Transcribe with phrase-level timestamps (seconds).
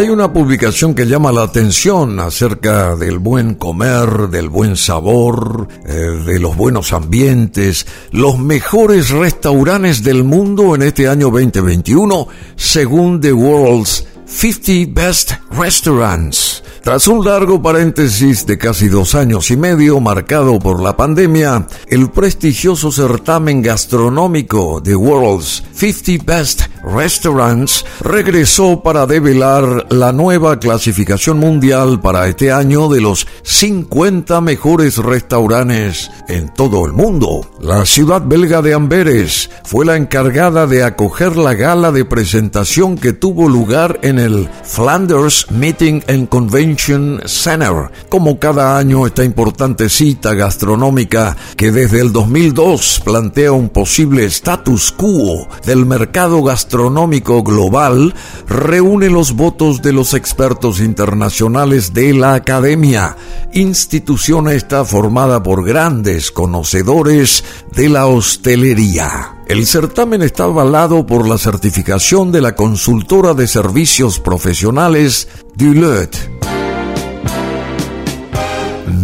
[0.00, 5.92] Hay una publicación que llama la atención acerca del buen comer, del buen sabor, eh,
[5.92, 13.34] de los buenos ambientes, los mejores restaurantes del mundo en este año 2021, según The
[13.34, 16.62] World's 50 Best Restaurants.
[16.82, 22.10] Tras un largo paréntesis de casi dos años y medio marcado por la pandemia, el
[22.10, 32.00] prestigioso certamen gastronómico The World's 50 Best Restaurants regresó para develar la nueva clasificación mundial
[32.00, 37.46] para este año de los 50 mejores restaurantes en todo el mundo.
[37.60, 43.12] La ciudad belga de Amberes fue la encargada de acoger la gala de presentación que
[43.12, 47.90] tuvo lugar en el Flanders Meeting and Convention Center.
[48.08, 54.92] Como cada año esta importante cita gastronómica que desde el 2002 plantea un posible status
[54.92, 58.14] quo del mercado gastronómico Astronómico Global
[58.48, 63.16] reúne los votos de los expertos internacionales de la Academia.
[63.52, 67.44] Institución esta formada por grandes conocedores
[67.74, 69.36] de la hostelería.
[69.48, 76.39] El certamen está avalado por la certificación de la consultora de servicios profesionales Deloitte.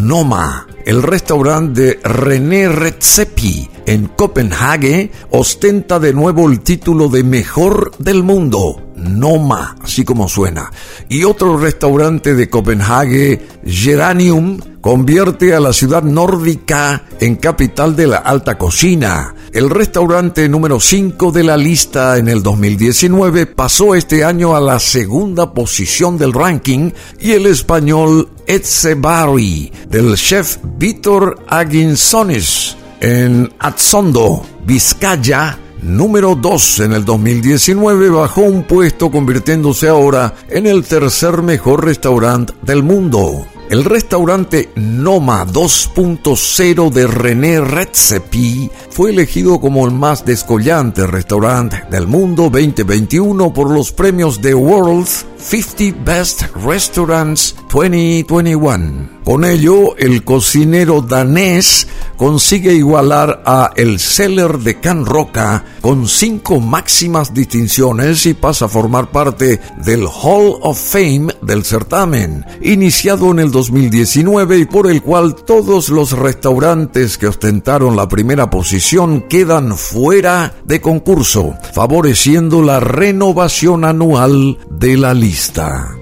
[0.07, 7.91] Noma el restaurante de René Redzepi en Copenhague ostenta de nuevo el título de mejor
[7.99, 8.86] del mundo.
[8.97, 10.71] Noma, así como suena.
[11.09, 18.19] Y otro restaurante de Copenhague, Geranium, convierte a la ciudad nórdica en capital de la
[18.19, 19.35] alta cocina.
[19.53, 24.79] El restaurante número 5 de la lista en el 2019 pasó este año a la
[24.79, 35.59] segunda posición del ranking y el español Etzebari del chef Víctor Aguinsones en Atzondo, Vizcaya,
[35.83, 42.53] número 2 en el 2019, bajó un puesto convirtiéndose ahora en el tercer mejor restaurante
[42.63, 43.47] del mundo.
[43.69, 52.06] El restaurante Noma 2.0 de René Redzepi fue elegido como el más descollante restaurante del
[52.06, 59.16] mundo 2021 por los premios de World 50 Best Restaurants 2021.
[59.25, 66.60] Con ello, el cocinero danés consigue igualar a el Cellar de Can Roca con cinco
[66.60, 73.41] máximas distinciones y pasa a formar parte del Hall of Fame del certamen, iniciado en
[73.41, 79.78] el 2019 y por el cual todos los restaurantes que ostentaron la primera posición quedan
[79.78, 85.97] fuera de concurso, favoreciendo la renovación anual de la lista.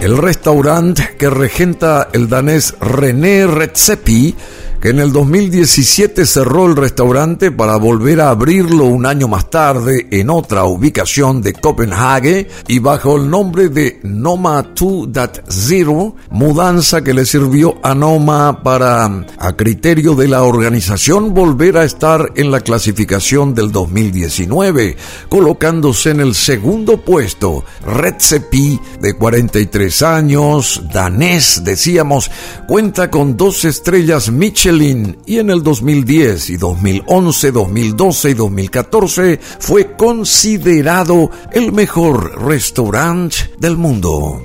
[0.00, 4.36] El restaurante que regenta el danés René Redzepi
[4.80, 10.06] que en el 2017 cerró el restaurante para volver a abrirlo un año más tarde
[10.12, 17.24] en otra ubicación de Copenhague y bajo el nombre de Noma 2.0, mudanza que le
[17.24, 19.04] sirvió a Noma para,
[19.38, 24.96] a criterio de la organización, volver a estar en la clasificación del 2019,
[25.28, 27.64] colocándose en el segundo puesto.
[27.84, 32.30] Redzepi, de 43 años, danés, decíamos,
[32.68, 39.96] cuenta con dos estrellas Michelin y en el 2010 y 2011, 2012 y 2014 fue
[39.96, 44.42] considerado el mejor restaurante del mundo.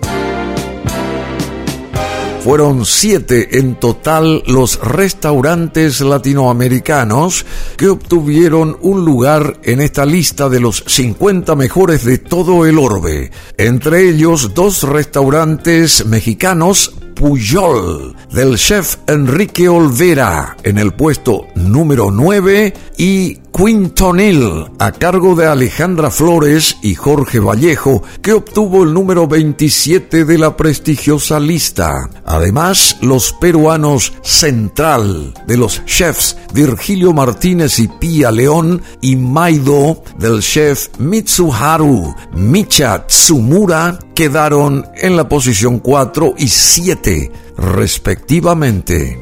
[2.41, 7.45] Fueron siete en total los restaurantes latinoamericanos
[7.75, 13.31] que obtuvieron un lugar en esta lista de los 50 mejores de todo el orbe.
[13.57, 22.73] Entre ellos dos restaurantes mexicanos Puyol del chef Enrique Olvera en el puesto número 9
[22.97, 30.25] y Quintonil a cargo de Alejandra Flores y Jorge Vallejo que obtuvo el número 27
[30.25, 32.09] de la prestigiosa lista.
[32.25, 40.41] Además, los peruanos Central de los chefs Virgilio Martínez y Pía León y Maido del
[40.41, 49.19] chef Mitsuharu Micha Tsumura quedaron en la posición 4 y 7 respectivamente.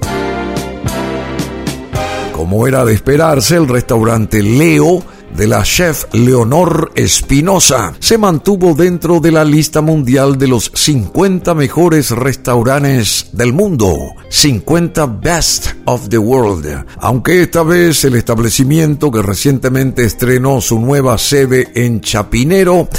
[2.33, 5.03] Como era de esperarse, el restaurante Leo
[5.35, 11.53] de la chef Leonor Espinosa se mantuvo dentro de la lista mundial de los 50
[11.53, 13.95] mejores restaurantes del mundo,
[14.29, 21.17] 50 Best of the World, aunque esta vez el establecimiento que recientemente estrenó su nueva
[21.17, 22.89] sede en Chapinero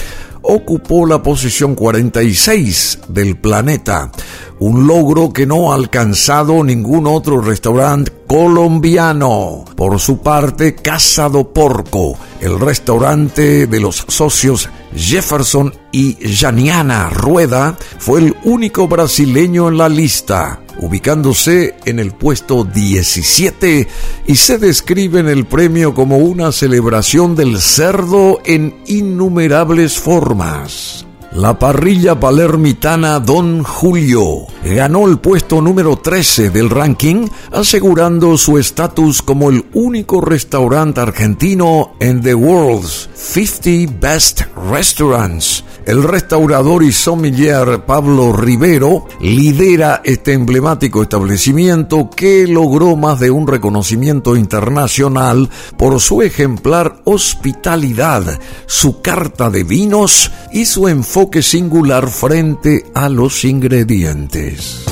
[0.42, 4.10] ocupó la posición 46 del planeta,
[4.58, 9.64] un logro que no ha alcanzado ningún otro restaurante colombiano.
[9.76, 17.76] Por su parte, Casa do Porco, el restaurante de los socios Jefferson y Janiana Rueda,
[17.98, 23.88] fue el único brasileño en la lista ubicándose en el puesto 17
[24.26, 31.06] y se describe en el premio como una celebración del cerdo en innumerables formas.
[31.34, 39.22] La parrilla palermitana Don Julio ganó el puesto número 13 del ranking, asegurando su estatus
[39.22, 45.64] como el único restaurante argentino en The World's 50 Best Restaurants.
[45.86, 53.46] El restaurador y sommelier Pablo Rivero lidera este emblemático establecimiento que logró más de un
[53.46, 62.84] reconocimiento internacional por su ejemplar hospitalidad, su carta de vinos y su enfoque singular frente
[62.94, 64.84] a los ingredientes.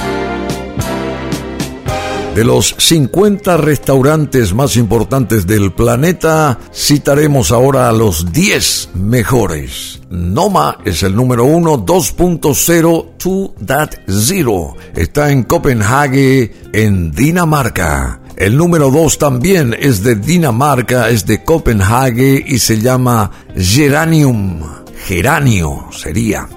[2.35, 10.00] De los 50 restaurantes más importantes del planeta, citaremos ahora a los 10 mejores.
[10.11, 14.77] Noma es el número 1, 2.0 to that zero.
[14.94, 18.21] Está en Copenhague, en Dinamarca.
[18.37, 24.62] El número 2 también es de Dinamarca, es de Copenhague y se llama Geranium.
[25.05, 26.49] Geranio sería.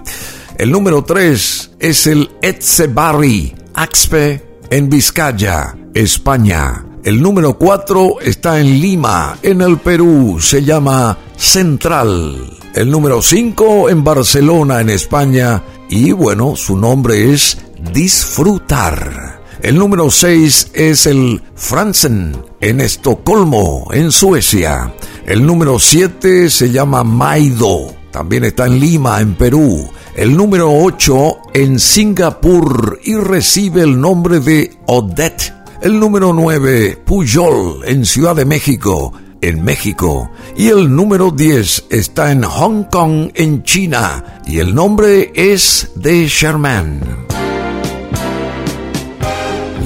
[0.56, 6.86] El número 3 es el Etzebarri Axpe en Vizcaya, España.
[7.04, 12.58] El número 4 está en Lima, en el Perú, se llama Central.
[12.74, 17.58] El número 5 en Barcelona, en España, y bueno, su nombre es
[17.92, 19.42] Disfrutar.
[19.62, 24.94] El número 6 es el Franzen, en Estocolmo, en Suecia.
[25.26, 31.38] El número 7 se llama Maido, también está en Lima, en Perú el número 8
[31.56, 35.54] en Singapur y recibe el nombre de Odette.
[35.82, 39.12] El número 9, Pujol, en Ciudad de México,
[39.42, 40.32] en México.
[40.56, 44.42] Y el número 10 está en Hong Kong, en China.
[44.46, 47.02] Y el nombre es de Sherman.